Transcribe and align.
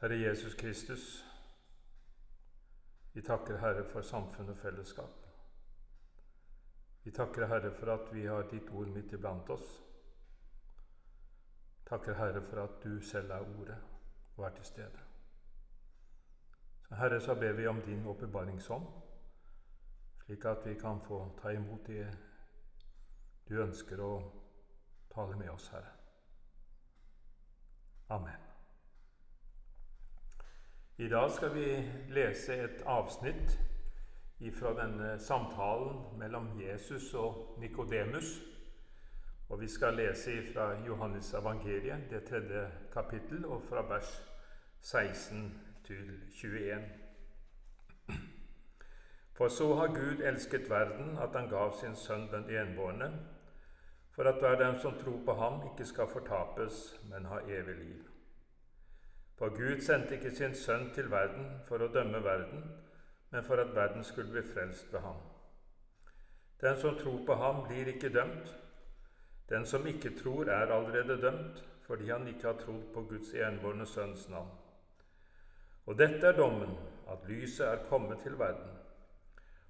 Herre 0.00 0.14
Jesus 0.14 0.54
Kristus, 0.54 1.24
vi 3.12 3.22
takker 3.22 3.56
Herre 3.58 3.82
for 3.84 4.02
samfunn 4.02 4.52
og 4.52 4.56
fellesskap. 4.56 5.24
Vi 7.02 7.10
takker 7.10 7.46
Herre 7.46 7.72
for 7.74 7.90
at 7.90 8.14
vi 8.14 8.26
har 8.26 8.46
ditt 8.50 8.70
ord 8.70 8.92
midt 8.94 9.12
iblant 9.12 9.50
oss. 9.50 9.66
Takker 11.88 12.14
Herre 12.14 12.42
for 12.46 12.62
at 12.62 12.78
du 12.84 13.00
selv 13.00 13.30
er 13.30 13.50
ordet 13.58 13.78
og 14.36 14.46
er 14.46 14.54
til 14.54 14.64
stede. 14.64 15.04
Så 16.88 16.94
Herre, 16.94 17.20
så 17.20 17.34
ber 17.34 17.52
vi 17.52 17.66
om 17.66 17.80
din 17.82 18.06
åpenbaringsånd, 18.06 18.86
slik 20.24 20.44
at 20.44 20.66
vi 20.66 20.74
kan 20.74 21.00
få 21.00 21.24
ta 21.42 21.50
imot 21.50 21.86
det 21.86 22.06
du 23.48 23.58
ønsker 23.62 24.00
å 24.00 24.12
tale 25.14 25.36
med 25.36 25.50
oss, 25.50 25.72
Herre. 25.74 25.96
Amen. 28.08 28.47
I 31.00 31.08
dag 31.08 31.30
skal 31.30 31.54
vi 31.54 31.90
lese 32.10 32.54
et 32.58 32.80
avsnitt 32.86 33.52
fra 34.58 34.72
denne 34.74 35.12
samtalen 35.22 36.00
mellom 36.18 36.48
Jesus 36.58 37.12
og 37.14 37.54
Nikodemus. 37.62 38.32
Og 39.48 39.60
vi 39.60 39.68
skal 39.68 39.94
lese 39.94 40.34
fra 40.48 40.72
Johannes 40.86 41.30
evangeliet, 41.34 42.10
det 42.10 42.24
tredje 42.24 42.64
kapittel, 42.92 43.46
og 43.46 43.62
fra 43.68 43.86
vers 43.86 44.10
16 44.80 45.62
til 45.86 46.10
21. 46.42 46.82
For 49.38 49.48
så 49.48 49.74
har 49.74 49.94
Gud 49.94 50.26
elsket 50.26 50.70
verden, 50.70 51.18
at 51.18 51.30
han 51.40 51.48
gav 51.48 51.78
sin 51.78 51.94
sønn 51.94 52.26
den 52.34 52.50
enbårne, 52.50 53.12
for 54.10 54.22
at 54.26 54.42
hver 54.42 54.58
den 54.66 54.80
som 54.82 54.98
tror 54.98 55.22
på 55.24 55.32
ham, 55.32 55.62
ikke 55.70 55.86
skal 55.86 56.10
fortapes, 56.10 57.00
men 57.10 57.30
ha 57.30 57.38
evig 57.46 57.84
liv. 57.86 58.17
For 59.38 59.54
Gud 59.54 59.80
sendte 59.86 60.16
ikke 60.16 60.34
sin 60.34 60.54
sønn 60.58 60.88
til 60.94 61.10
verden 61.10 61.46
for 61.68 61.82
å 61.82 61.90
dømme 61.94 62.18
verden, 62.24 62.64
men 63.30 63.44
for 63.46 63.62
at 63.62 63.74
verden 63.74 64.02
skulle 64.04 64.32
bli 64.34 64.42
frelst 64.42 64.92
ved 64.92 65.04
ham. 65.04 65.20
Den 66.60 66.76
som 66.80 66.96
tror 66.98 67.20
på 67.26 67.36
ham, 67.38 67.62
blir 67.68 67.92
ikke 67.92 68.10
dømt. 68.10 68.50
Den 69.48 69.66
som 69.66 69.86
ikke 69.86 70.16
tror, 70.18 70.50
er 70.50 70.72
allerede 70.74 71.20
dømt, 71.22 71.62
fordi 71.86 72.10
han 72.10 72.26
ikke 72.28 72.50
har 72.50 72.58
trodd 72.58 72.90
på 72.94 73.04
Guds 73.12 73.30
enbårne 73.34 73.86
sønns 73.86 74.26
navn. 74.28 74.50
Og 75.86 75.98
dette 75.98 76.26
er 76.26 76.36
dommen, 76.36 76.74
at 77.08 77.24
lyset 77.30 77.66
er 77.66 77.86
kommet 77.88 78.18
til 78.22 78.34
verden. 78.38 78.74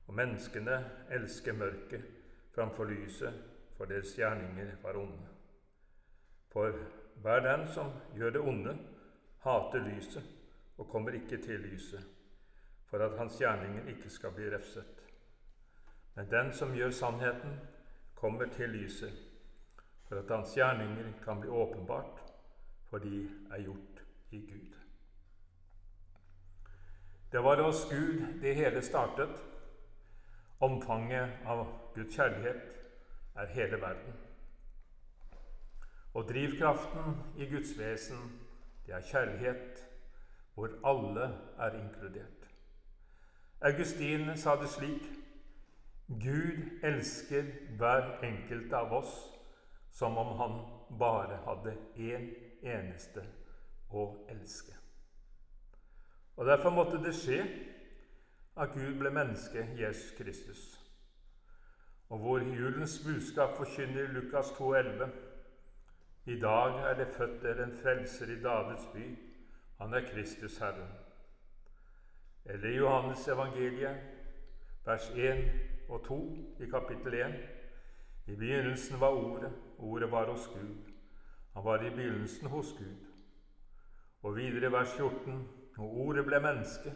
Og 0.08 0.14
menneskene 0.14 0.80
elsker 1.14 1.52
mørket 1.52 2.08
framfor 2.55 2.89
lyset, 2.89 3.36
for 3.77 3.84
deres 3.84 4.16
gjerninger 4.16 4.72
var 4.83 4.96
onde. 4.96 5.28
For 6.50 6.72
hver 7.22 7.44
den 7.44 7.69
som 7.74 7.92
gjør 8.16 8.30
det 8.30 8.41
onde, 8.41 8.74
hater 9.44 9.78
lyset 9.78 10.25
og 10.78 10.89
kommer 10.89 11.12
ikke 11.12 11.42
til 11.42 11.61
lyset, 11.61 12.05
for 12.86 12.98
at 12.98 13.19
hans 13.19 13.39
gjerninger 13.39 13.89
ikke 13.89 14.11
skal 14.11 14.33
bli 14.33 14.50
refset. 14.55 15.03
Men 16.14 16.30
den 16.30 16.53
som 16.53 16.75
gjør 16.75 16.91
sannheten, 16.91 17.61
kommer 18.14 18.47
til 18.47 18.69
lyset, 18.69 19.12
for 20.08 20.19
at 20.19 20.30
hans 20.30 20.55
gjerninger 20.55 21.12
kan 21.25 21.41
bli 21.41 21.50
åpenbart, 21.50 22.22
for 22.91 22.98
de 22.98 23.28
er 23.50 23.62
gjort 23.62 24.03
i 24.30 24.41
Gud. 24.41 24.75
Det 27.33 27.45
var 27.45 27.62
hos 27.62 27.84
Gud 27.91 28.41
det 28.42 28.55
hele 28.55 28.83
startet. 28.83 29.45
Omfanget 30.61 31.30
av 31.47 31.67
Guds 31.95 32.17
kjærlighet 32.17 32.62
er 33.36 33.47
hele 33.47 33.80
verden. 33.80 34.14
Og 36.14 36.28
drivkraften 36.28 37.17
i 37.36 37.47
Guds 37.47 37.78
vesen 37.78 38.47
det 38.89 38.97
er 38.97 39.00
kjærlighet 39.05 39.84
hvor 40.55 40.69
alle 40.84 41.25
er 41.58 41.75
inkludert. 41.77 42.48
Augustin 43.61 44.36
sa 44.36 44.56
det 44.56 44.69
slik 44.69 45.03
Gud 46.08 46.80
elsker 46.83 47.45
hver 47.77 48.24
enkelt 48.24 48.73
av 48.73 48.92
oss 48.92 49.12
som 49.92 50.17
om 50.17 50.33
han 50.40 50.57
bare 50.98 51.36
hadde 51.45 51.77
én 51.96 52.30
eneste 52.62 53.27
å 53.92 54.08
elske. 54.33 54.73
Og 56.36 56.46
Derfor 56.46 56.70
måtte 56.70 57.02
det 57.05 57.12
skje 57.18 57.42
at 58.57 58.73
Gud 58.73 58.96
ble 58.98 59.12
menneske, 59.12 59.68
Jesus 59.77 60.17
Kristus. 60.17 60.62
Og 62.08 62.18
hvor 62.18 62.41
julens 62.41 63.02
budskap 63.05 63.57
forkynner 63.57 64.08
Lukas 64.17 64.51
2,11 64.57 65.27
i 66.28 66.40
dag 66.40 66.90
er 66.90 66.94
det 66.94 67.08
født 67.08 67.42
dere 67.42 67.64
en 67.64 67.77
frelser 67.83 68.27
i 68.27 68.40
Davids 68.42 68.89
by. 68.92 69.05
Han 69.78 69.94
er 69.94 70.08
Kristus 70.12 70.58
Herren. 70.58 70.90
Eller 72.44 72.68
i 72.68 72.77
Johannes 72.77 73.28
evangeliet, 73.28 73.96
vers 74.84 75.11
1 75.11 75.44
og 75.88 76.05
2 76.05 76.18
i 76.61 76.67
kapittel 76.70 77.14
1. 77.14 77.34
I 78.27 78.36
begynnelsen 78.36 79.00
var 79.00 79.08
Ordet, 79.08 79.52
Ordet 79.78 80.11
var 80.11 80.30
hos 80.30 80.46
Gud. 80.46 80.92
Han 81.55 81.64
var 81.64 81.83
i 81.83 81.90
begynnelsen 81.90 82.48
hos 82.48 82.72
Gud. 82.78 83.06
Og 84.22 84.36
videre 84.36 84.72
vers 84.72 84.92
14. 84.96 85.48
Og 85.78 85.96
Ordet 86.06 86.24
ble 86.27 86.40
menneske 86.40 86.92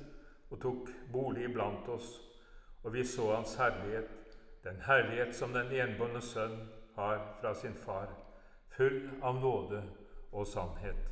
og 0.51 0.61
tok 0.61 0.91
bolig 1.13 1.45
iblant 1.45 1.89
oss, 1.89 2.21
og 2.83 2.93
vi 2.93 3.05
så 3.05 3.35
Hans 3.35 3.57
herlighet, 3.57 4.37
den 4.65 4.77
herlighet 4.87 5.35
som 5.35 5.53
den 5.53 5.73
enbårne 5.73 6.21
sønn 6.21 6.59
har 6.97 7.39
fra 7.41 7.55
sin 7.55 7.75
far 7.75 8.13
full 8.77 9.11
av 9.23 9.41
nåde 9.41 9.83
og 10.33 10.47
sannhet. 10.47 11.09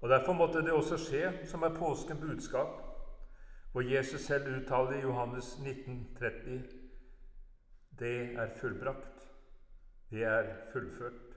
Og 0.00 0.08
Derfor 0.08 0.32
måtte 0.32 0.62
det 0.62 0.72
også 0.72 0.96
skje, 1.00 1.46
som 1.48 1.62
er 1.62 1.74
påsken 1.76 2.20
budskap, 2.20 2.82
hvor 3.72 3.80
Jesus 3.80 4.20
selv 4.20 4.48
uttaler 4.56 4.98
i 4.98 5.00
Johannes 5.00 5.54
1930 5.58 6.62
det 7.98 8.36
er 8.36 8.54
fullbrakt. 8.60 9.28
Det 10.10 10.22
er 10.24 10.54
fullført. 10.72 11.36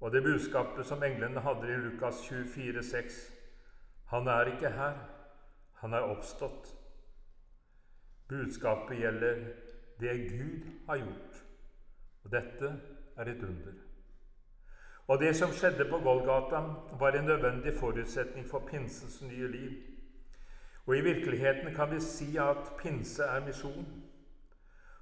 Og 0.00 0.12
det 0.12 0.22
budskapet 0.22 0.86
som 0.86 1.02
englene 1.02 1.40
hadde 1.40 1.68
i 1.68 1.76
Lukas 1.76 2.22
24, 2.28 2.80
24,6 2.80 3.32
Han 4.06 4.26
er 4.26 4.44
ikke 4.44 4.70
her, 4.70 4.98
han 5.74 5.92
er 5.92 6.00
oppstått. 6.00 6.76
Budskapet 8.28 8.98
gjelder 8.98 9.44
det 10.00 10.14
Gud 10.30 10.68
har 10.86 10.96
gjort. 10.96 11.44
Og 12.24 12.32
dette 12.32 12.72
er 13.16 13.30
et 13.30 13.42
under. 13.42 13.72
Og 15.08 15.18
det 15.20 15.36
som 15.36 15.52
skjedde 15.52 15.84
på 15.90 15.98
Golgata, 15.98 16.60
var 16.98 17.10
en 17.12 17.24
nødvendig 17.24 17.74
forutsetning 17.80 18.46
for 18.48 18.58
pinsens 18.70 19.22
nye 19.22 19.48
liv. 19.48 19.70
Og 20.86 20.96
i 20.96 21.00
virkeligheten 21.00 21.74
kan 21.74 21.90
vi 21.90 22.00
si 22.00 22.36
at 22.36 22.72
pinse 22.82 23.22
er 23.22 23.46
misjon. 23.46 23.86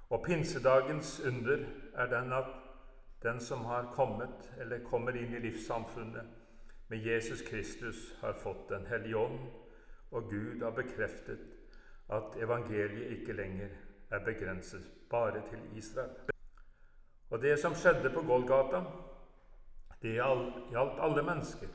Og 0.09 0.23
pinsedagens 0.25 1.21
under 1.27 1.65
er 1.95 2.05
den 2.05 2.33
at 2.33 2.51
den 3.23 3.39
som 3.39 3.65
har 3.65 3.91
kommet, 3.95 4.51
eller 4.59 4.83
kommer 4.83 5.11
inn 5.11 5.35
i 5.35 5.39
livssamfunnet 5.39 6.27
med 6.89 6.97
Jesus 6.97 7.41
Kristus, 7.41 8.15
har 8.21 8.33
fått 8.33 8.69
Den 8.69 8.85
hellige 8.85 9.17
ånd, 9.17 9.39
og 10.11 10.29
Gud 10.29 10.61
har 10.61 10.71
bekreftet 10.71 11.39
at 12.09 12.35
evangeliet 12.37 13.11
ikke 13.11 13.33
lenger 13.33 13.69
er 14.11 14.25
begrenset 14.25 14.91
bare 15.09 15.41
til 15.49 15.77
Israel. 15.77 16.32
Og 17.33 17.41
det 17.41 17.55
som 17.59 17.73
skjedde 17.73 18.11
på 18.13 18.21
Golgata, 18.21 18.83
det 20.01 20.11
gjaldt 20.19 20.99
alle 21.01 21.23
mennesker. 21.25 21.69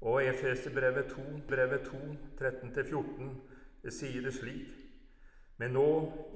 Og 0.00 0.22
Efeserbrevet 0.24 1.10
2, 1.10 1.22
brevet 1.48 1.82
2, 1.90 1.98
13-14, 2.40 3.34
sier 3.92 4.22
det 4.24 4.32
slik.: 4.32 4.70
Men 5.60 5.76
nå, 5.76 5.90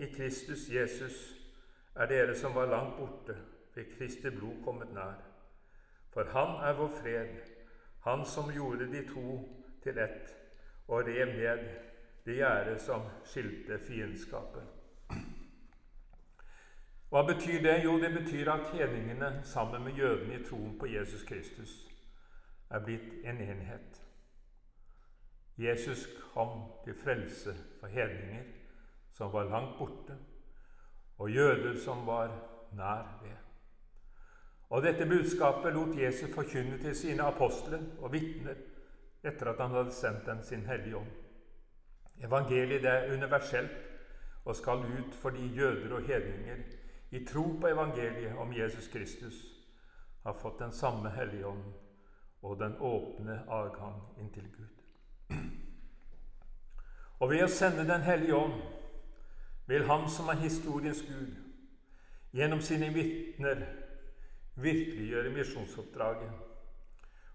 i 0.05 0.11
Kristus 0.13 0.67
Jesus, 0.69 1.17
er 1.97 2.07
dere 2.13 2.35
som 2.37 2.55
var 2.55 2.69
langt 2.69 2.99
borte, 2.99 3.37
ved 3.75 3.89
Kristi 3.97 4.31
blod 4.31 4.61
kommet 4.65 4.93
nær. 4.93 5.17
For 6.13 6.25
Han 6.25 6.61
er 6.69 6.77
vår 6.77 6.93
fred, 7.01 7.41
Han 8.05 8.25
som 8.25 8.53
gjorde 8.53 8.93
de 8.93 9.07
to 9.09 9.49
til 9.83 9.99
ett 9.99 10.37
og 10.89 11.07
rev 11.07 11.27
ned 11.27 11.65
det 12.25 12.37
gjerdet 12.37 12.81
som 12.81 13.03
skilte 13.25 13.78
fiendskapet. 13.78 14.79
Hva 17.10 17.22
betyr 17.27 17.62
det? 17.62 17.80
Jo, 17.84 17.97
det 17.98 18.12
betyr 18.15 18.51
at 18.53 18.71
hedningene 18.72 19.41
sammen 19.45 19.84
med 19.84 19.92
jødene 19.98 20.34
i 20.39 20.45
troen 20.45 20.78
på 20.78 20.86
Jesus 20.86 21.22
Kristus 21.27 21.72
er 22.71 22.84
blitt 22.84 23.24
en 23.24 23.41
enhet. 23.42 24.03
Jesus 25.59 26.07
kom 26.33 26.62
til 26.84 26.95
frelse 26.95 27.54
for 27.80 27.86
hedninger 27.86 28.45
som 29.12 29.33
var 29.33 29.51
langt 29.51 29.78
borte, 29.78 30.16
og 31.18 31.30
jøder 31.30 31.77
som 31.84 32.07
var 32.07 32.30
nær 32.72 33.21
ved. 33.22 33.36
Og 34.71 34.83
Dette 34.83 35.06
budskapet 35.06 35.74
lot 35.74 35.98
Jesus 35.98 36.34
forkynne 36.34 36.78
til 36.78 36.97
sine 36.97 37.22
apostler 37.22 37.83
og 37.98 38.13
vitner 38.13 38.54
etter 39.24 39.51
at 39.51 39.60
han 39.60 39.74
hadde 39.74 39.92
sendt 39.92 40.27
dem 40.27 40.42
sin 40.42 40.63
Hellige 40.66 40.97
Ånd. 40.97 41.10
Evangeliet 42.24 42.84
er 42.84 43.13
universelt 43.13 43.74
og 44.45 44.56
skal 44.56 44.78
ut 44.78 45.15
fordi 45.15 45.54
jøder 45.56 45.95
og 45.95 46.03
hedninger 46.03 46.63
i 47.10 47.24
tro 47.27 47.45
på 47.60 47.68
evangeliet 47.68 48.39
om 48.39 48.53
Jesus 48.53 48.89
Kristus, 48.89 49.39
har 50.22 50.33
fått 50.33 50.59
den 50.59 50.72
samme 50.72 51.10
Hellige 51.10 51.47
Ånd 51.47 51.65
og 52.42 52.59
den 52.59 52.77
åpne 52.77 53.42
adgang 53.48 54.01
inn 54.18 54.30
til 54.33 54.47
Gud. 54.53 54.80
Og 57.21 57.30
ved 57.30 57.45
å 57.45 57.53
sende 57.53 57.84
Den 57.84 58.03
hellige 58.03 58.36
ånd 58.36 58.62
vil 59.68 59.84
Han 59.86 60.09
som 60.10 60.28
er 60.33 60.41
historiens 60.41 61.03
Gud, 61.04 61.34
gjennom 62.33 62.60
sine 62.65 62.89
vitner 62.95 63.66
virkeliggjøre 64.56 65.33
misjonsoppdraget. 65.34 66.33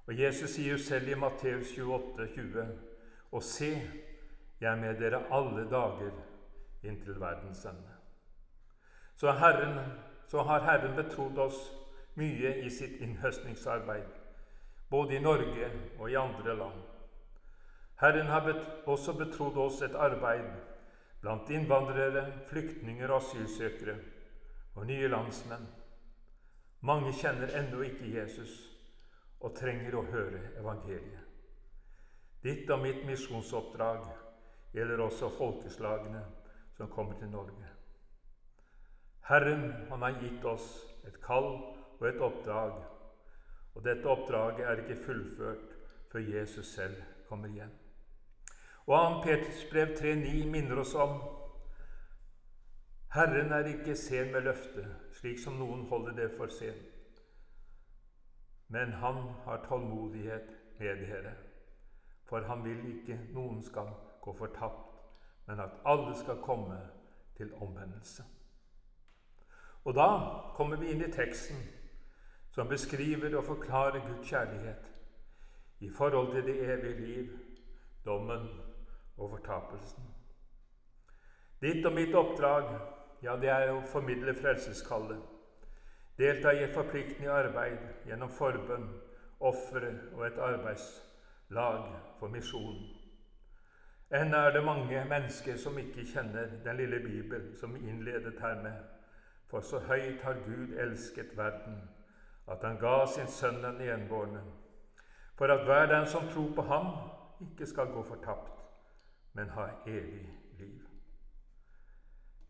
Og 0.05 0.19
Jesus 0.19 0.55
sier 0.55 0.75
jo 0.75 0.81
selv 0.81 1.09
i 1.09 1.19
Matteus 1.19 1.71
28, 1.77 2.27
20, 2.35 2.65
Og 3.31 3.43
se, 3.43 3.71
jeg 4.59 4.71
er 4.71 4.79
med 4.79 4.99
dere 4.99 5.25
alle 5.33 5.65
dager 5.69 6.11
inntil 6.83 7.19
verdens 7.19 7.65
ende. 7.65 7.94
Så, 9.15 9.31
Herren, 9.31 9.79
så 10.27 10.41
har 10.43 10.59
Herren 10.59 10.95
betrodd 10.95 11.37
oss 11.39 11.59
mye 12.19 12.55
i 12.63 12.69
sitt 12.71 13.01
innhøstningsarbeid, 13.01 14.07
både 14.89 15.15
i 15.15 15.23
Norge 15.23 15.69
og 15.99 16.09
i 16.11 16.17
andre 16.19 16.55
land. 16.55 16.81
Herren 17.95 18.27
har 18.27 18.49
også 18.85 19.15
betrodd 19.15 19.57
oss 19.57 19.81
et 19.81 19.95
arbeid 19.95 20.49
blant 21.21 21.49
innvandrere, 21.49 22.25
flyktninger 22.49 23.09
og 23.09 23.21
asylsøkere 23.23 23.95
og 24.75 24.87
nye 24.87 25.07
landsmenn. 25.07 25.63
Mange 26.85 27.13
kjenner 27.15 27.55
ennå 27.57 27.81
ikke 27.87 28.11
Jesus 28.17 28.51
og 29.39 29.55
trenger 29.57 29.95
å 29.95 30.03
høre 30.11 30.41
evangeliet. 30.59 31.23
Ditt 32.45 32.69
og 32.69 32.83
mitt 32.83 33.01
misjonsoppdrag 33.07 34.03
gjelder 34.75 35.01
også 35.07 35.31
folkeslagene 35.33 36.21
som 36.77 36.91
kommer 36.91 37.17
til 37.17 37.31
Norge. 37.31 37.74
Herren, 39.27 39.71
han 39.89 40.01
har 40.01 40.19
gitt 40.21 40.43
oss 40.45 40.67
et 41.07 41.15
kall 41.23 41.47
og 41.97 42.03
et 42.05 42.19
oppdrag, 42.21 42.75
og 43.73 43.83
dette 43.83 44.09
oppdraget 44.09 44.67
er 44.69 44.83
ikke 44.83 44.99
fullført 45.01 45.71
før 46.11 46.27
Jesus 46.29 46.67
selv 46.75 46.99
kommer 47.29 47.49
igjen. 47.49 47.71
Og 48.85 48.93
2. 48.93 49.23
Peters 49.23 49.63
brev 49.71 49.95
3,9 49.97 50.45
minner 50.51 50.83
oss 50.83 50.93
om 50.93 51.17
Herren 53.15 53.51
er 53.51 53.71
ikke 53.71 53.95
sen 53.97 54.29
med 54.31 54.45
løftet, 54.45 54.85
slik 55.17 55.41
som 55.41 55.57
noen 55.57 55.87
holder 55.89 56.13
det 56.19 56.29
for 56.37 56.51
sent. 56.53 57.23
Men 58.67 58.93
han 59.01 59.23
har 59.47 59.65
tålmodighet 59.65 60.53
med 60.79 61.01
dere, 61.01 61.33
for 62.29 62.45
han 62.45 62.61
vil 62.65 62.85
ikke 62.93 63.17
noen 63.33 63.63
skal 63.63 63.89
gå 64.21 64.37
fortapt, 64.37 65.01
men 65.47 65.65
at 65.65 65.81
alle 65.85 66.13
skal 66.21 66.41
komme 66.45 66.77
til 67.37 67.53
omvendelse. 67.57 68.34
Og 69.85 69.93
da 69.93 70.09
kommer 70.57 70.81
vi 70.81 70.91
inn 70.93 71.03
i 71.05 71.11
teksten 71.13 71.61
som 72.55 72.69
beskriver 72.69 73.35
og 73.37 73.45
forklarer 73.45 74.01
Guds 74.07 74.29
kjærlighet 74.29 74.91
i 75.85 75.89
forhold 75.89 76.31
til 76.33 76.45
det 76.47 76.55
evige 76.73 76.97
liv, 77.01 77.31
dommen 78.05 78.47
og 79.17 79.29
fortapelsen. 79.29 80.07
Ditt 81.61 81.85
og 81.85 81.93
mitt 81.93 82.15
oppdrag, 82.15 82.71
ja, 83.21 83.35
det 83.37 83.49
er 83.49 83.73
å 83.73 83.83
formidle 83.91 84.33
frelseskallet. 84.37 85.21
Delta 86.17 86.53
i 86.55 86.63
et 86.63 86.73
forpliktende 86.73 87.31
arbeid 87.35 87.81
gjennom 88.07 88.31
forbønn, 88.31 88.87
ofre 89.39 89.91
og 90.15 90.25
et 90.27 90.37
arbeidslag 90.39 91.89
for 92.19 92.31
misjonen. 92.31 92.85
Ennå 94.15 94.37
er 94.47 94.53
det 94.55 94.63
mange 94.63 95.01
mennesker 95.09 95.57
som 95.59 95.77
ikke 95.81 96.05
kjenner 96.07 96.59
den 96.63 96.77
lille 96.79 97.01
Bibel 97.03 97.49
som 97.59 97.75
innledet 97.75 98.39
her 98.39 98.55
med. 98.61 98.77
For 99.49 99.61
så 99.61 99.79
høyt 99.79 100.21
har 100.21 100.33
Gud 100.45 100.77
elsket 100.77 101.37
verden, 101.37 101.89
at 102.47 102.63
han 102.63 102.79
ga 102.81 103.05
sin 103.07 103.27
sønn 103.27 103.61
den 103.63 103.81
enbårne, 103.81 104.41
for 105.37 105.51
at 105.51 105.63
hver 105.65 105.85
den 105.91 106.07
som 106.07 106.27
tror 106.29 106.55
på 106.55 106.61
ham, 106.61 106.91
ikke 107.41 107.65
skal 107.65 107.91
gå 107.93 108.03
fortapt, 108.03 108.51
men 109.33 109.49
ha 109.49 109.67
evig 109.85 110.29
liv. 110.59 110.81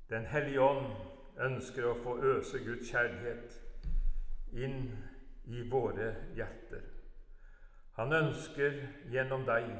Den 0.09 0.25
hellige 0.25 0.61
ånd 0.61 0.91
ønsker 1.41 1.87
å 1.89 1.97
få 2.03 2.17
øse 2.23 2.59
Guds 2.63 2.91
kjærlighet 2.91 3.55
inn 4.53 4.91
i 5.43 5.63
våre 5.69 6.11
hjerter. 6.37 6.83
Han 7.97 8.13
ønsker 8.13 8.77
gjennom 9.11 9.45
deg 9.47 9.71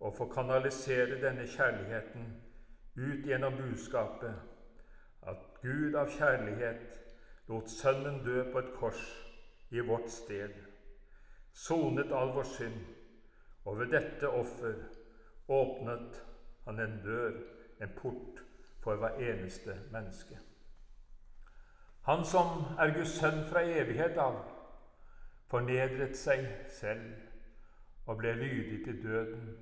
å 0.00 0.10
få 0.14 0.26
kanalisere 0.32 1.20
denne 1.20 1.46
kjærligheten 1.50 2.32
ut 2.96 3.26
gjennom 3.26 3.56
budskapet 3.58 4.53
Gud 5.64 5.94
av 5.96 6.10
kjærlighet 6.12 6.98
lot 7.48 7.70
Sønnen 7.72 8.20
dø 8.24 8.42
på 8.52 8.60
et 8.60 8.72
kors 8.76 9.02
i 9.72 9.80
vårt 9.80 10.10
sted, 10.12 10.52
sonet 11.52 12.12
all 12.12 12.34
vår 12.36 12.48
synd, 12.52 12.82
og 13.64 13.78
ved 13.80 13.94
dette 13.96 14.28
offer 14.28 14.76
åpnet 15.48 16.20
han 16.66 16.80
en 16.84 16.98
dør, 17.04 17.38
en 17.80 17.94
port, 17.96 18.42
for 18.84 19.00
hver 19.00 19.16
eneste 19.24 19.78
menneske. 19.92 20.36
Han 22.04 22.24
som 22.28 22.66
er 22.78 22.92
Guds 22.92 23.16
sønn 23.16 23.40
fra 23.48 23.62
evighet 23.64 24.18
av, 24.20 24.36
fornedret 25.48 26.16
seg 26.20 26.44
selv 26.76 28.04
og 28.04 28.20
ble 28.20 28.34
lydig 28.36 28.82
til 28.84 29.00
døden 29.00 29.54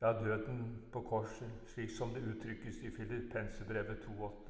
ja, 0.00 0.12
døden 0.12 0.80
på 0.92 1.00
korset, 1.00 1.50
slik 1.72 1.90
som 1.90 2.12
det 2.14 2.22
uttrykkes 2.22 2.82
i 2.84 2.90
Filippensebrevet 2.90 4.04
2,8. 4.04 4.45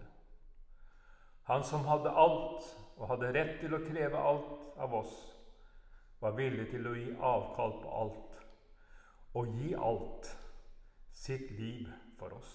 Han 1.46 1.64
som 1.64 1.86
hadde 1.86 2.10
alt 2.10 2.66
og 2.96 3.08
hadde 3.12 3.32
rett 3.36 3.58
til 3.60 3.76
å 3.76 3.82
kreve 3.84 4.18
alt 4.18 4.80
av 4.82 4.94
oss, 4.98 5.14
var 6.20 6.34
villig 6.34 6.70
til 6.72 6.88
å 6.88 6.94
gi 6.96 7.10
avkall 7.14 7.76
på 7.82 7.92
alt 8.02 8.40
og 9.36 9.52
gi 9.52 9.74
alt 9.76 10.30
sitt 11.12 11.50
liv 11.58 11.86
for 12.18 12.34
oss. 12.38 12.52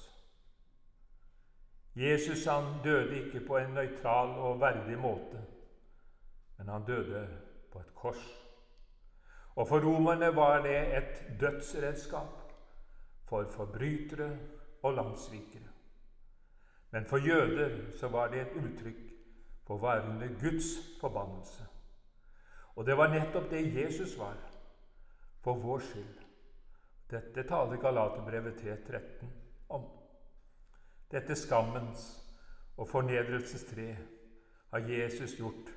Jesus 1.93 2.45
han 2.47 2.79
døde 2.83 3.17
ikke 3.19 3.43
på 3.47 3.57
en 3.59 3.75
nøytral 3.75 4.35
og 4.39 4.61
verdig 4.61 4.97
måte, 4.99 5.41
men 6.57 6.71
han 6.71 6.87
døde 6.87 7.25
på 7.71 7.81
et 7.81 7.91
kors. 7.95 8.23
Og 9.55 9.67
for 9.67 9.83
romerne 9.83 10.31
var 10.35 10.63
det 10.63 10.77
et 10.97 11.19
dødsredskap 11.39 12.55
for 13.27 13.51
forbrytere 13.51 14.31
og 14.83 14.95
landssvikere. 14.99 15.70
Men 16.91 17.05
for 17.05 17.17
jøder 17.17 17.91
så 17.99 18.07
var 18.07 18.27
det 18.27 18.41
et 18.41 18.57
uttrykk 18.59 19.03
på 19.65 19.75
å 19.75 19.81
være 19.81 20.09
under 20.09 20.33
Guds 20.41 20.71
forbannelse. 20.99 21.67
Og 22.75 22.85
det 22.85 22.97
var 22.97 23.11
nettopp 23.11 23.49
det 23.51 23.61
Jesus 23.75 24.17
var, 24.19 24.37
for 25.43 25.59
vår 25.59 25.79
skyld. 25.79 26.19
Dette 27.11 27.43
taler 27.47 27.79
Galaterbrevet 27.79 28.59
3.13 28.63 29.31
om. 29.69 29.87
Dette 31.11 31.35
skammens 31.35 32.05
og 32.77 32.87
fornedrelsens 32.87 33.63
tre 33.67 33.89
har 34.71 34.87
Jesus 34.87 35.35
gjort 35.39 35.71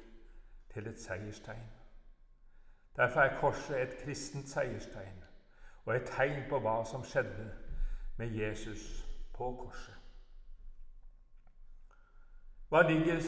til 0.74 0.86
et 0.86 1.00
seierstegn. 1.00 1.66
Derfor 2.96 3.20
er 3.20 3.40
korset 3.40 3.82
et 3.82 3.98
kristent 4.04 4.48
seierstegn 4.48 5.22
og 5.84 5.96
et 5.96 6.06
tegn 6.06 6.46
på 6.50 6.62
hva 6.62 6.80
som 6.86 7.02
skjedde 7.04 7.50
med 8.18 8.34
Jesus 8.34 8.86
på 9.34 9.50
korset. 9.64 10.03
Ligger, 12.70 13.20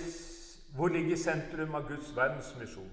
hvor 0.74 0.88
ligger 0.88 1.16
sentrum 1.16 1.74
av 1.74 1.88
Guds 1.88 2.16
verdensmisjon? 2.16 2.90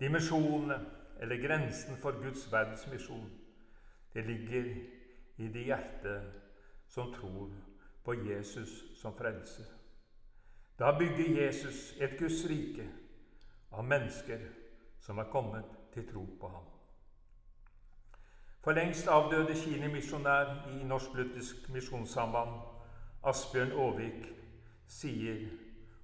Dimensjonene, 0.00 0.80
eller 1.20 1.36
grensen 1.36 1.96
for 1.96 2.22
Guds 2.22 2.52
verdensmisjon, 2.52 3.30
det 4.14 4.24
ligger 4.26 4.64
i 5.36 5.48
det 5.48 5.64
hjertet 5.66 6.22
som 6.88 7.12
tror 7.12 7.50
på 8.04 8.14
Jesus 8.14 9.00
som 9.00 9.16
frelser. 9.16 9.64
Da 10.78 10.98
bygger 10.98 11.44
Jesus 11.44 11.94
et 12.00 12.18
Guds 12.18 12.44
rike 12.48 12.88
av 13.72 13.84
mennesker 13.84 14.40
som 15.00 15.18
er 15.18 15.30
kommet 15.32 15.64
til 15.94 16.08
tro 16.08 16.24
på 16.40 16.48
ham. 16.48 16.64
For 18.64 18.72
lengst 18.72 19.08
avdøde 19.08 19.54
kinemisjonær 19.54 20.68
i 20.74 20.84
Norsk 20.84 21.14
Luthersk 21.14 21.68
Misjonssamband, 21.70 22.60
Asbjørn 23.24 23.72
Aavik, 23.72 24.26
sier, 24.86 25.46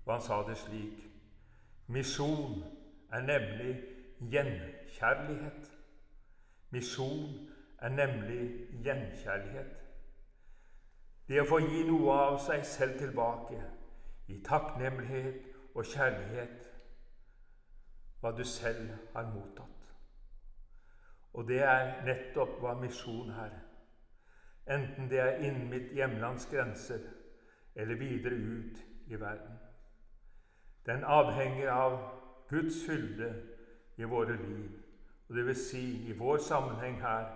og 0.04 0.14
han 0.14 0.22
sa 0.22 0.42
det 0.48 0.58
slik 0.58 1.08
Misjon 1.92 2.62
er 3.12 3.20
nemlig 3.20 3.74
gjenkjærlighet. 4.30 5.72
Misjon 6.70 7.48
er 7.78 7.88
nemlig 7.88 8.68
gjenkjærlighet. 8.84 9.74
Det 11.28 11.40
å 11.42 11.48
få 11.48 11.58
gi 11.64 11.82
noe 11.88 12.14
av 12.16 12.38
seg 12.40 12.64
selv 12.66 12.98
tilbake 12.98 13.58
i 14.32 14.38
takknemlighet 14.46 15.50
og 15.74 15.84
kjærlighet, 15.84 16.68
hva 18.20 18.32
du 18.36 18.44
selv 18.46 18.88
har 19.14 19.28
mottatt. 19.34 19.92
Og 21.32 21.48
det 21.48 21.62
er 21.66 22.04
nettopp 22.06 22.58
hva 22.60 22.74
misjon 22.78 23.32
er. 23.34 23.54
Enten 24.70 25.08
det 25.10 25.20
er 25.20 25.40
innen 25.42 25.68
mitt 25.72 25.90
hjemlands 25.96 26.46
grenser 26.50 27.02
eller 27.74 27.94
videre 27.94 28.34
ut 28.34 28.78
i 29.06 29.20
verden. 29.20 29.58
Den 30.86 31.04
avhenger 31.04 31.70
av 31.70 31.98
Guds 32.48 32.86
fylde 32.86 33.34
i 33.96 34.04
våre 34.04 34.36
liv 34.36 34.82
og 35.32 35.36
det 35.36 35.46
vil 35.46 35.56
si 35.56 35.84
i 36.08 36.12
vår 36.12 36.42
sammenheng 36.44 36.98
her, 37.00 37.28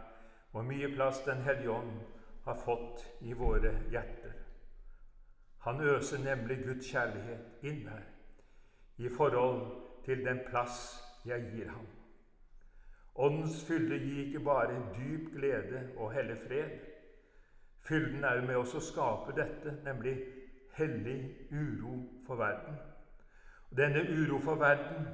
hvor 0.52 0.62
mye 0.62 0.88
plass 0.92 1.22
Den 1.24 1.38
hellige 1.40 1.70
ånd 1.70 1.94
har 2.44 2.58
fått 2.64 3.06
i 3.20 3.32
våre 3.32 3.70
hjerter. 3.90 4.34
Han 5.64 5.80
øser 5.80 6.18
nemlig 6.18 6.58
Guds 6.64 6.90
kjærlighet 6.90 7.64
inn 7.64 7.88
her, 7.88 8.02
i 8.96 9.08
forhold 9.08 9.62
til 10.04 10.24
den 10.24 10.42
plass 10.50 10.76
jeg 11.24 11.48
gir 11.54 11.70
ham. 11.72 11.86
Åndens 13.14 13.64
fylde 13.64 13.96
gir 13.98 14.26
ikke 14.26 14.44
bare 14.44 14.76
dyp 14.98 15.32
glede 15.32 15.86
og 15.96 16.12
helle 16.12 16.36
fred. 16.36 16.76
Fylden 17.88 18.24
er 18.24 18.40
med 18.42 18.56
oss 18.58 18.74
å 18.74 18.82
skape 18.82 19.34
dette, 19.36 19.76
nemlig 19.86 20.16
hellig 20.74 21.18
uro 21.52 22.00
for 22.26 22.40
verden. 22.40 22.78
Og 23.70 23.76
denne 23.78 24.02
uro 24.02 24.40
for 24.42 24.58
verden, 24.58 25.06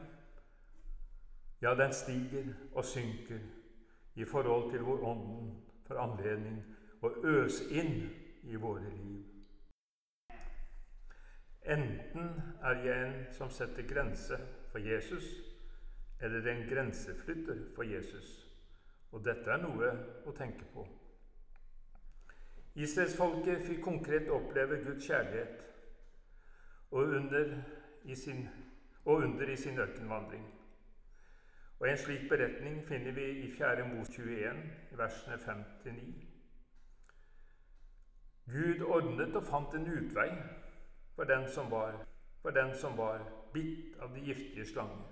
ja, 1.62 1.74
den 1.74 1.92
stiger 1.92 2.48
og 2.72 2.84
synker 2.84 3.42
i 4.14 4.24
forhold 4.24 4.70
til 4.72 4.80
hvor 4.86 5.04
Ånden 5.12 5.52
får 5.86 6.00
anledning 6.00 6.62
å 7.04 7.12
øse 7.34 7.68
inn 7.76 8.08
i 8.48 8.56
våre 8.56 8.88
liv. 8.88 9.20
Enten 11.62 12.32
er 12.64 12.80
jeg 12.82 13.04
en 13.06 13.20
som 13.36 13.52
setter 13.52 13.86
grense 13.86 14.38
for 14.72 14.82
Jesus, 14.82 15.28
eller 16.20 16.48
en 16.50 16.64
grenseflytter 16.68 17.68
for 17.76 17.86
Jesus. 17.86 18.32
Og 19.12 19.22
dette 19.24 19.50
er 19.52 19.62
noe 19.62 19.92
å 20.26 20.34
tenke 20.34 20.66
på. 20.72 20.86
Israelsfolket 22.74 23.66
fikk 23.66 23.82
konkret 23.84 24.30
oppleve 24.32 24.80
Guds 24.84 25.06
kjærlighet 25.06 25.64
og 26.90 26.98
under 27.02 27.54
i 28.04 28.14
sin, 28.14 28.48
og 29.04 29.14
under 29.14 29.48
i 29.48 29.56
sin 29.56 29.78
ørkenvandring. 29.78 30.44
Og 31.80 31.90
En 31.90 31.98
slik 31.98 32.28
beretning 32.28 32.84
finner 32.88 33.12
vi 33.12 33.24
i 33.30 33.50
4. 33.56 33.88
Mos 33.88 34.08
21, 34.08 34.52
versene 34.90 35.34
5-9. 35.34 36.32
Gud 38.46 38.82
ordnet 38.86 39.36
og 39.36 39.44
fant 39.44 39.74
en 39.74 39.88
utvei 39.92 40.30
for 41.16 41.24
den 41.24 41.48
som 41.48 41.70
var, 41.70 42.06
for 42.42 42.50
den 42.50 42.74
som 42.74 42.96
var 42.98 43.24
bitt 43.52 43.96
av 44.00 44.14
de 44.14 44.20
giftige 44.20 44.66
slanger. 44.66 45.10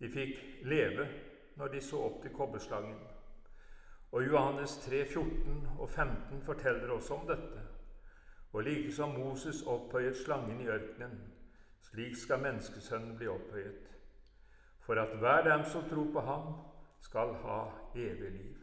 De 0.00 0.08
fikk 0.12 0.40
leve 0.62 1.08
når 1.56 1.68
de 1.68 1.80
så 1.80 2.00
opp 2.08 2.22
til 2.22 2.34
kobberslangen. 2.36 2.98
Og 4.16 4.26
Johannes 4.26 4.76
3, 4.76 5.04
14 5.12 5.68
og 5.78 5.90
15 5.90 6.42
forteller 6.42 6.90
også 6.90 7.14
om 7.14 7.26
dette. 7.28 7.60
Og 8.52 8.62
like 8.62 8.92
som 8.92 9.08
Moses 9.08 9.62
opphøyet 9.62 10.16
slangen 10.16 10.60
i 10.60 10.68
ørkenen, 10.72 11.18
slik 11.84 12.16
skal 12.16 12.40
menneskesønnen 12.40 13.18
bli 13.18 13.28
opphøyet, 13.28 13.90
for 14.80 14.96
at 15.02 15.18
hver 15.20 15.42
dem 15.44 15.64
som 15.68 15.84
tror 15.90 16.06
på 16.12 16.20
ham, 16.20 16.54
skal 17.00 17.34
ha 17.42 17.58
evig 17.94 18.30
liv. 18.32 18.56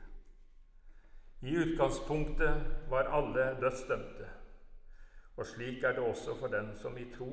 I 1.42 1.58
utgangspunktet 1.58 2.66
var 2.90 3.12
alle 3.14 3.46
dødsdømte. 3.62 4.30
Og 5.38 5.46
slik 5.46 5.84
er 5.84 5.92
det 5.92 6.08
også 6.08 6.34
for 6.40 6.48
den 6.48 6.72
som 6.82 6.98
i 6.98 7.06
tro 7.18 7.30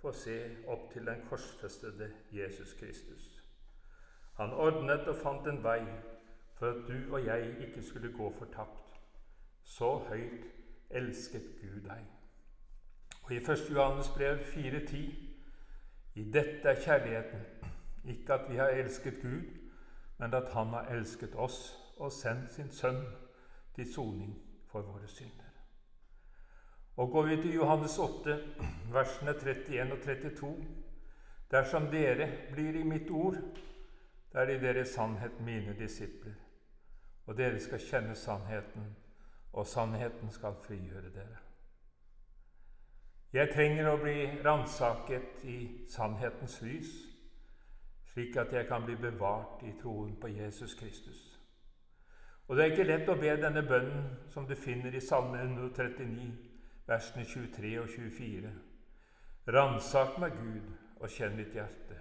får 0.00 0.12
se 0.12 0.38
opp 0.66 0.90
til 0.92 1.06
den 1.06 1.22
korsfestede 1.28 2.10
Jesus 2.32 2.74
Kristus. 2.80 3.44
Han 4.34 4.50
ordnet 4.50 5.06
og 5.06 5.16
fant 5.22 5.46
en 5.46 5.62
vei 5.62 5.84
for 6.62 6.68
at 6.70 6.88
du 6.88 7.14
og 7.14 7.26
jeg 7.26 7.54
ikke 7.60 7.82
skulle 7.82 8.12
gå 8.12 8.34
fortapt. 8.38 9.00
Så 9.62 9.98
høyt 9.98 10.44
elsket 10.90 11.42
Gud 11.60 11.80
deg. 11.82 12.04
Og 13.22 13.32
I 13.32 13.36
1. 13.36 13.48
Johannes 13.70 14.08
brev 14.08 14.38
4,10.: 14.38 14.98
I 16.14 16.24
dette 16.32 16.68
er 16.68 16.80
kjærligheten, 16.84 17.40
ikke 18.04 18.34
at 18.34 18.50
vi 18.50 18.56
har 18.56 18.66
elsket 18.66 19.14
Gud, 19.22 19.42
men 20.18 20.34
at 20.34 20.52
Han 20.52 20.66
har 20.66 20.86
elsket 20.86 21.34
oss 21.34 21.74
og 21.96 22.12
sendt 22.12 22.52
sin 22.52 22.70
Sønn 22.70 23.02
til 23.74 23.94
soning 23.94 24.38
for 24.66 24.82
våre 24.82 25.08
synder. 25.08 25.50
Og 26.96 27.10
går 27.10 27.22
vi 27.22 27.36
til 27.36 27.54
Johannes 27.54 27.98
8, 27.98 28.38
versene 28.92 29.30
31 29.30 29.92
og 29.92 29.98
32.: 29.98 30.66
Dersom 31.50 31.90
dere 31.90 32.30
blir 32.52 32.80
i 32.80 32.82
mitt 32.82 33.10
ord, 33.10 33.36
da 34.32 34.38
er 34.38 34.48
i 34.54 34.60
dere 34.60 34.84
sannhet 34.84 35.40
mine 35.40 35.76
disipler. 35.78 36.41
Og 37.26 37.36
dere 37.38 37.60
skal 37.60 37.80
kjenne 37.80 38.14
sannheten, 38.18 38.96
og 39.52 39.66
sannheten 39.66 40.30
skal 40.30 40.56
frigjøre 40.64 41.12
dere. 41.14 41.40
Jeg 43.32 43.48
trenger 43.54 43.88
å 43.88 43.98
bli 44.00 44.26
ransaket 44.44 45.44
i 45.48 45.58
sannhetens 45.88 46.58
lys, 46.62 46.90
slik 48.12 48.36
at 48.36 48.52
jeg 48.52 48.66
kan 48.68 48.84
bli 48.84 48.96
bevart 49.00 49.62
i 49.64 49.72
troen 49.80 50.16
på 50.20 50.28
Jesus 50.28 50.74
Kristus. 50.74 51.20
Og 52.48 52.56
det 52.56 52.64
er 52.64 52.74
ikke 52.74 52.88
lett 52.88 53.08
å 53.08 53.16
be 53.16 53.36
denne 53.40 53.62
bønnen 53.64 54.08
som 54.28 54.44
du 54.46 54.52
finner 54.58 54.92
i 54.92 55.00
Salme 55.00 55.40
139 55.40 56.26
versene 56.86 57.24
23 57.24 57.80
og 57.80 57.88
24. 57.88 58.52
Ransak 59.48 60.18
meg, 60.20 60.36
Gud, 60.36 60.72
og 61.00 61.10
kjenn 61.10 61.36
mitt 61.38 61.54
hjerte. 61.56 61.98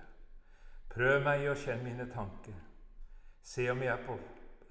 Prøv 0.91 1.23
meg 1.23 1.47
og 1.49 1.57
kjenn 1.57 1.83
mine 1.85 2.09
tanker. 2.11 2.57
Se 3.41 3.69
om 3.71 3.81
jeg 3.81 3.93
er 3.93 4.03
på 4.05 4.17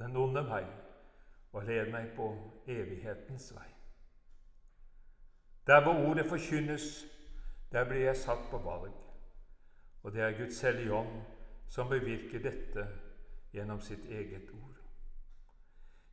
den 0.01 0.17
onde 0.17 0.43
vei, 0.49 0.65
og 1.53 1.65
led 1.65 1.91
meg 1.93 2.13
på 2.17 2.31
evighetens 2.67 3.51
vei. 3.55 3.69
Der 5.67 5.83
hvor 5.83 6.09
ordet 6.09 6.27
forkynnes, 6.27 7.05
der 7.73 7.85
blir 7.85 8.05
jeg 8.05 8.17
satt 8.17 8.49
på 8.51 8.59
valg. 8.59 8.93
Og 10.03 10.13
det 10.13 10.23
er 10.23 10.39
Guds 10.39 10.61
hellige 10.61 10.95
ånd 10.95 11.21
som 11.69 11.89
bevirker 11.89 12.43
dette 12.43 12.87
gjennom 13.53 13.81
sitt 13.81 14.07
eget 14.11 14.51
ord. 14.51 14.79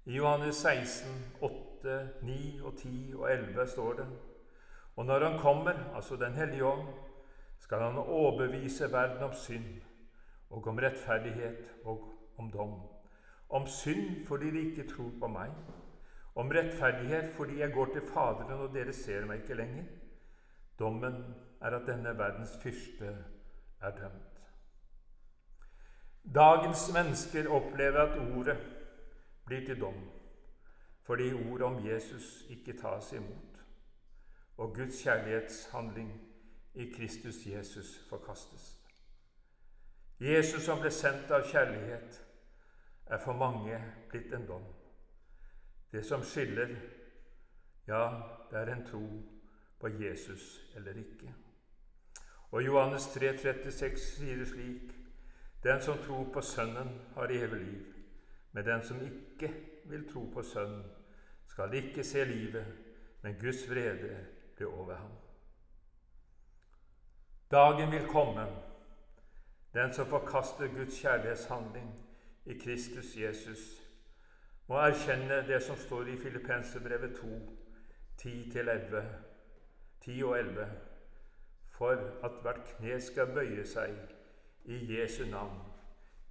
I 0.05 0.15
Johannes 0.15 0.55
16, 0.55 1.09
8, 1.41 2.09
9 2.21 2.61
og 2.63 2.77
10 2.77 3.13
og 3.15 3.31
11 3.31 3.67
står 3.67 3.93
det 3.93 4.07
Og 4.95 5.05
når 5.05 5.29
Han 5.29 5.39
kommer, 5.39 5.95
altså 5.95 6.15
Den 6.15 6.33
hellige 6.33 6.65
ånd, 6.65 6.87
skal 7.59 7.79
Han 7.79 7.97
overbevise 7.97 8.91
verden 8.91 9.23
om 9.23 9.33
synd 9.33 9.81
og 10.49 10.67
om 10.67 10.77
rettferdighet 10.77 11.73
og 11.83 12.13
om 12.37 12.51
dom. 12.51 12.96
Om 13.49 13.67
synd 13.67 14.25
fordi 14.27 14.51
de 14.51 14.69
ikke 14.69 14.89
tror 14.89 15.11
på 15.19 15.27
meg. 15.27 15.51
Om 16.35 16.51
rettferdighet 16.51 17.33
fordi 17.35 17.59
jeg 17.59 17.73
går 17.73 17.85
til 17.93 18.07
Faderen 18.13 18.65
og 18.67 18.73
dere 18.73 18.93
ser 18.93 19.25
meg 19.25 19.41
ikke 19.41 19.57
lenger. 19.57 19.85
Dommen 20.79 21.21
er 21.61 21.77
at 21.79 21.87
denne 21.87 22.17
verdens 22.17 22.57
fyrste 22.61 23.15
er 23.81 23.95
dømt. 23.97 24.41
Dagens 26.35 26.89
mennesker 26.93 27.49
opplever 27.49 27.99
at 27.99 28.19
ordet 28.37 28.57
blir 29.45 29.65
til 29.65 29.81
dom 29.81 30.05
fordi 31.07 31.33
ordet 31.33 31.61
om 31.61 31.85
Jesus 31.87 32.45
ikke 32.49 32.73
tas 32.81 33.13
imot, 33.13 33.59
og 34.57 34.75
Guds 34.75 35.03
kjærlighetshandling 35.03 36.09
i 36.73 36.91
Kristus 36.97 37.45
Jesus 37.45 38.05
forkastes. 38.09 38.79
Jesus 40.19 40.63
som 40.63 40.81
ble 40.81 40.91
sendt 40.91 41.31
av 41.31 41.45
kjærlighet, 41.47 42.19
er 43.09 43.17
for 43.23 43.33
mange 43.33 43.79
blitt 44.09 44.33
en 44.33 44.45
dom. 44.47 44.63
Det 45.91 46.05
som 46.05 46.23
skiller, 46.23 46.75
ja, 47.87 48.03
det 48.51 48.59
er 48.59 48.71
en 48.73 48.85
tro 48.85 49.05
på 49.79 49.87
Jesus 49.87 50.71
eller 50.75 50.97
ikke. 50.97 51.33
Og 52.51 52.65
Johannes 52.65 53.07
3, 53.13 53.37
36 53.37 53.97
sier 53.97 54.37
det 54.37 54.47
slik.: 54.47 54.91
Den 55.63 55.81
som 55.81 55.97
tror 55.97 56.27
på 56.33 56.41
Sønnen, 56.41 57.01
har 57.15 57.31
evig 57.31 57.59
liv. 57.59 57.93
Men 58.51 58.65
den 58.65 58.83
som 58.83 59.01
ikke 59.01 59.53
vil 59.85 60.09
tro 60.13 60.29
på 60.33 60.43
Sønnen, 60.43 60.83
skal 61.47 61.73
ikke 61.73 62.03
se 62.03 62.25
livet, 62.25 62.65
men 63.21 63.35
Guds 63.39 63.69
vrede 63.69 64.25
blir 64.55 64.67
over 64.67 64.95
ham. 64.95 65.11
Dagen 67.51 67.91
vil 67.91 68.07
komme, 68.07 68.47
den 69.73 69.93
som 69.93 70.05
forkaster 70.05 70.67
Guds 70.67 71.01
kjærlighetshandling 71.01 72.06
i 72.47 72.55
Kristus 72.59 73.15
Jesus, 73.17 73.63
må 74.67 74.79
erkjenne 74.79 75.41
det 75.47 75.59
som 75.63 75.75
står 75.79 76.07
i 76.11 76.17
Filippenserbrevet 76.19 77.15
2, 77.19 77.27
10-11, 78.21 79.03
10 80.05 80.23
og 80.23 80.39
11, 80.39 80.67
for 81.77 81.91
at 82.23 82.39
hvert 82.41 82.63
kne 82.71 82.99
skal 83.01 83.33
bøye 83.35 83.65
seg 83.67 83.93
i 84.65 84.79
Jesu 84.95 85.25
navn, 85.29 85.59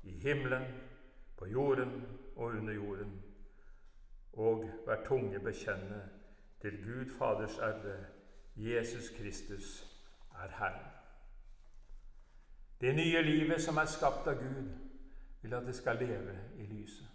i 0.02 0.16
himmelen 0.24 0.66
på 1.36 1.46
jorden 1.46 1.92
og 2.36 2.44
under 2.44 2.74
jorden, 2.74 3.12
og 4.32 4.64
hver 4.84 5.04
tunge 5.04 5.40
bekjenne 5.40 6.02
til 6.60 6.80
Gud 6.84 7.12
Faders 7.18 7.58
ære, 7.58 7.96
Jesus 8.56 9.10
Kristus 9.18 9.84
er 10.34 10.48
Herren. 10.58 10.86
Det 12.80 12.94
nye 12.94 13.22
livet 13.22 13.62
som 13.62 13.76
er 13.76 13.88
skapt 13.88 14.28
av 14.28 14.40
Gud, 14.40 14.85
vil 15.46 15.54
at 15.54 15.66
det 15.66 15.74
skal 15.74 15.96
leve 15.96 16.38
i 16.58 16.66
lyset. 16.66 17.06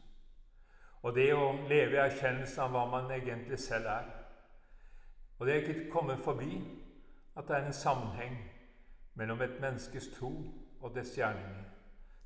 Og 1.01 1.15
det 1.15 1.31
å 1.33 1.51
leve 1.67 1.97
i 1.97 1.99
erkjennelse 1.99 2.61
av 2.61 2.71
hva 2.71 2.85
man 2.87 3.11
egentlig 3.11 3.59
selv 3.59 3.89
er. 3.89 4.07
Og 5.39 5.47
det 5.47 5.55
er 5.55 5.63
ikke 5.65 5.91
kommet 5.91 6.21
forbi 6.21 6.61
at 7.35 7.47
det 7.47 7.55
er 7.57 7.65
en 7.65 7.73
sammenheng 7.73 8.37
mellom 9.19 9.41
et 9.41 9.59
menneskes 9.61 10.11
tro 10.15 10.31
og 10.79 10.95
dets 10.95 11.17
gjerninger. 11.17 11.65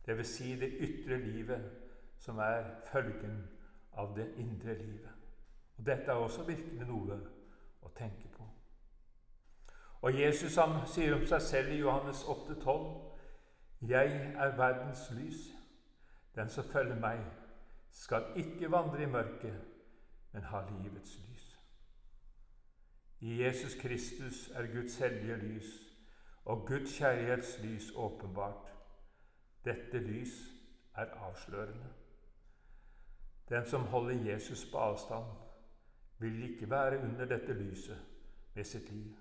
Dvs. 0.05 0.27
Si 0.27 0.55
det 0.59 0.69
ytre 0.85 1.17
livet, 1.17 1.71
som 2.19 2.37
er 2.39 2.67
følgen 2.91 3.39
av 3.97 4.13
det 4.15 4.27
indre 4.37 4.77
livet. 4.77 5.11
Og 5.77 5.85
Dette 5.85 6.11
er 6.11 6.21
også 6.21 6.43
virkelig 6.43 6.87
noe 6.87 7.17
å 7.81 7.91
tenke 7.95 8.29
på. 8.37 8.45
Og 10.01 10.19
Jesus 10.21 10.55
han 10.61 10.83
sier 10.87 11.15
om 11.15 11.25
seg 11.25 11.41
selv 11.41 11.73
i 11.73 11.79
Johannes 11.79 12.21
8,12.: 12.23 12.85
Jeg 13.81 14.33
er 14.37 14.57
verdens 14.57 15.09
lys. 15.11 15.55
Den 16.35 16.49
som 16.49 16.63
følger 16.63 16.99
meg, 16.99 17.23
skal 17.91 18.25
ikke 18.35 18.71
vandre 18.71 19.03
i 19.03 19.05
mørket, 19.05 19.61
men 20.33 20.43
ha 20.43 20.61
livets 20.69 21.19
lys. 21.27 21.45
I 23.19 23.43
Jesus 23.43 23.75
Kristus 23.81 24.49
er 24.53 24.67
Guds 24.73 24.97
hellige 24.97 25.37
lys 25.37 25.69
og 26.45 26.67
Guds 26.67 26.97
kjærlighetslys 26.97 27.91
åpenbart. 27.95 28.73
Dette 29.65 29.99
lys 29.99 30.33
er 30.95 31.05
avslørende. 31.05 31.87
Den 33.49 33.65
som 33.65 33.81
holder 33.81 34.31
Jesus 34.31 34.71
på 34.71 34.77
avstand, 34.77 35.25
vil 36.19 36.53
ikke 36.53 36.69
være 36.69 36.99
under 36.99 37.25
dette 37.25 37.53
lyset 37.53 37.97
med 38.53 38.63
sitt 38.63 38.91
liv. 38.91 39.15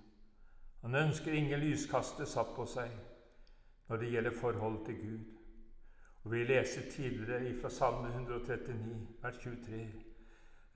Han 0.81 0.95
ønsker 0.95 1.33
ingen 1.33 1.61
lyskaster 1.61 2.25
satt 2.25 2.55
på 2.57 2.67
seg 2.67 2.91
når 3.89 3.97
det 3.97 4.11
gjelder 4.11 4.37
forholdet 4.41 4.87
til 4.87 5.01
Gud. 5.01 5.34
Og 6.25 6.33
Vi 6.33 6.45
leser 6.45 6.91
tidligere 6.91 7.61
fra 7.61 7.69
Salme 7.71 8.09
139, 8.09 9.09
vers 9.23 9.37
23.: 9.37 9.93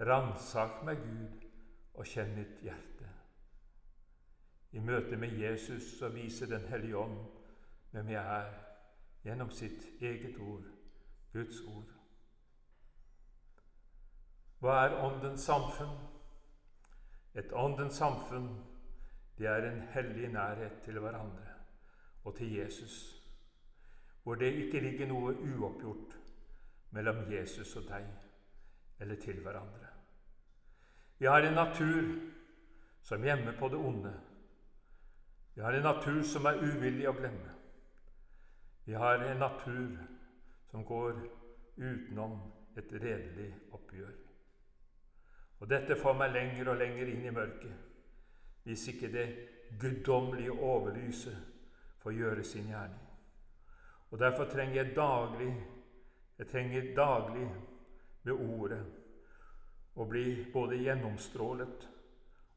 Ransak 0.00 0.82
meg, 0.84 0.96
Gud, 0.96 1.48
og 1.94 2.06
kjenn 2.06 2.34
mitt 2.36 2.60
hjerte. 2.62 3.08
I 4.72 4.78
møte 4.84 5.16
med 5.16 5.32
Jesus 5.40 5.98
så 5.98 6.08
viser 6.08 6.46
Den 6.46 6.68
hellige 6.68 6.96
ånd 6.96 7.16
hvem 7.90 8.08
jeg 8.08 8.40
er, 8.40 8.52
gjennom 9.24 9.50
sitt 9.50 9.86
eget 10.00 10.36
ord, 10.38 10.64
Guds 11.32 11.60
ord. 11.66 11.94
Hva 14.60 14.74
er 14.84 14.98
Åndens 15.00 15.40
samfunn? 15.40 15.96
Et 17.34 17.52
Åndens 17.52 17.94
samfunn, 17.94 18.50
det 19.38 19.46
er 19.46 19.70
en 19.70 19.80
hellig 19.94 20.28
nærhet 20.28 20.82
til 20.84 20.98
hverandre 20.98 21.46
og 22.24 22.36
til 22.36 22.52
Jesus, 22.52 23.17
hvor 24.28 24.34
det 24.34 24.50
ikke 24.60 24.80
ligger 24.84 25.06
noe 25.08 25.30
uoppgjort 25.40 26.14
mellom 26.92 27.22
Jesus 27.32 27.70
og 27.80 27.86
deg 27.88 28.10
eller 29.00 29.16
til 29.22 29.38
hverandre. 29.40 29.88
Vi 31.16 31.30
har 31.32 31.46
en 31.48 31.56
natur 31.56 32.10
som 33.08 33.24
gjemmer 33.24 33.56
på 33.56 33.70
det 33.72 33.80
onde. 33.80 34.12
Vi 35.54 35.64
har 35.64 35.72
en 35.72 35.88
natur 35.88 36.20
som 36.28 36.44
er 36.44 36.60
uvillig 36.60 37.08
å 37.08 37.14
glemme. 37.16 37.56
Vi 38.84 39.00
har 39.00 39.24
en 39.30 39.40
natur 39.46 39.96
som 40.68 40.84
går 40.84 41.24
utenom 41.80 42.36
et 42.76 42.92
redelig 43.00 43.48
oppgjør. 43.72 44.14
Og 45.56 45.72
dette 45.72 45.96
får 45.96 46.20
meg 46.20 46.36
lenger 46.36 46.74
og 46.74 46.82
lenger 46.84 47.16
inn 47.16 47.24
i 47.24 47.36
mørket, 47.40 47.76
hvis 48.68 48.90
ikke 48.92 49.14
det 49.16 49.28
guddommelige 49.80 50.52
overlyset 50.52 51.44
får 52.04 52.20
gjøre 52.20 52.44
sin 52.44 52.68
gjerning. 52.68 53.07
Og 54.10 54.18
Derfor 54.18 54.44
trenger 54.44 54.82
jeg 54.82 54.96
daglig 54.96 55.52
jeg 56.38 56.46
trenger 56.46 56.94
daglig 56.94 57.48
med 58.22 58.32
ordet 58.32 58.82
å 59.98 60.04
bli 60.06 60.26
både 60.52 60.78
gjennomstrålet 60.78 61.86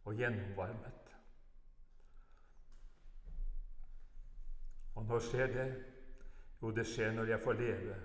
og 0.05 0.19
gjennomvarmet. 0.19 1.09
Og 4.95 5.07
når 5.09 5.23
skjer 5.25 5.53
det? 5.55 5.67
Jo, 6.61 6.69
det 6.77 6.85
skjer 6.85 7.15
når 7.17 7.33
jeg 7.33 7.41
får 7.41 7.57
leve 7.57 7.95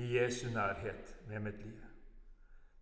i 0.00 0.06
Jesu 0.14 0.46
nærhet 0.48 1.12
med 1.28 1.44
mitt 1.44 1.60
liv. 1.60 1.82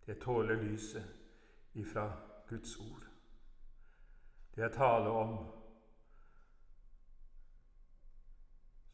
Det 0.07 0.21
tåler 0.23 0.63
lyset 0.63 1.75
ifra 1.75 2.07
Guds 2.47 2.77
ord. 2.79 3.09
Det 4.55 4.65
er 4.65 4.75
tale 4.75 5.11
om 5.11 5.35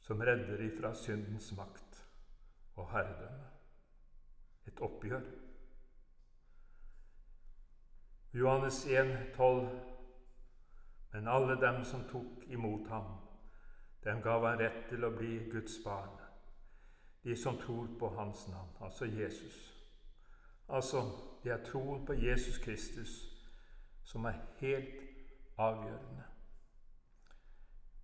som 0.07 0.21
redder 0.23 0.61
ifra 0.63 0.95
syndens 0.95 1.53
makt 1.57 2.05
og 2.77 2.91
herredømme. 2.93 3.49
Et 4.67 4.81
oppgjør. 4.81 5.25
Johannes 8.35 8.87
1, 8.87 9.19
12. 9.37 9.69
Men 11.13 11.29
alle 11.29 11.57
dem 11.61 11.85
som 11.85 12.05
tok 12.11 12.45
imot 12.47 12.89
ham, 12.89 13.05
dem 14.05 14.23
gav 14.23 14.47
han 14.47 14.61
rett 14.61 14.85
til 14.91 15.05
å 15.05 15.11
bli 15.17 15.49
Guds 15.51 15.79
barn. 15.85 16.13
De 17.25 17.35
som 17.37 17.59
tror 17.59 17.89
på 17.99 18.09
hans 18.15 18.47
navn, 18.49 18.77
altså 18.81 19.09
Jesus. 19.11 19.57
Altså, 20.69 21.03
det 21.43 21.53
er 21.53 21.65
troen 21.65 22.07
på 22.07 22.15
Jesus 22.15 22.59
Kristus 22.59 23.19
som 24.05 24.25
er 24.25 24.39
helt 24.61 25.03
avgjørende. 25.59 26.36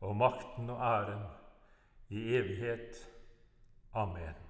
og 0.00 0.16
makten 0.16 0.70
og 0.70 0.78
æren 0.80 1.26
i 2.08 2.36
evighet. 2.36 3.08
Amen. 3.92 4.49